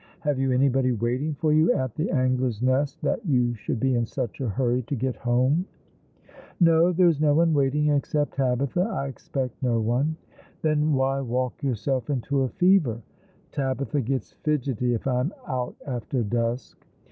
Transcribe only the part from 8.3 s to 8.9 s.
Tabitha.